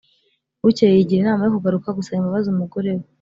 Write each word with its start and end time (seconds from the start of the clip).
Bukeye 0.63 0.93
yigira 0.97 1.19
inama 1.21 1.41
yo 1.43 1.53
kugaruka 1.55 1.95
gusaba 1.97 2.17
imbabazi 2.19 2.47
umugore 2.49 2.89
we 2.97 3.05